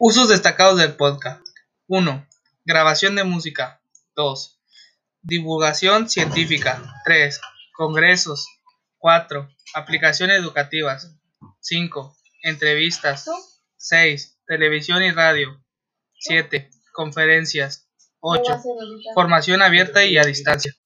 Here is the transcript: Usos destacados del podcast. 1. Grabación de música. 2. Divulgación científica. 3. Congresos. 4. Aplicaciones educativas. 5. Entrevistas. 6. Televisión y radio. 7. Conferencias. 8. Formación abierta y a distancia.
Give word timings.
Usos 0.00 0.28
destacados 0.28 0.78
del 0.78 0.94
podcast. 0.94 1.44
1. 1.88 2.24
Grabación 2.64 3.16
de 3.16 3.24
música. 3.24 3.82
2. 4.14 4.60
Divulgación 5.22 6.08
científica. 6.08 6.80
3. 7.04 7.40
Congresos. 7.76 8.46
4. 8.98 9.48
Aplicaciones 9.74 10.38
educativas. 10.38 11.16
5. 11.58 12.16
Entrevistas. 12.44 13.26
6. 13.76 14.38
Televisión 14.46 15.02
y 15.02 15.10
radio. 15.10 15.60
7. 16.20 16.70
Conferencias. 16.92 17.88
8. 18.20 18.62
Formación 19.14 19.62
abierta 19.62 20.04
y 20.04 20.16
a 20.16 20.22
distancia. 20.22 20.76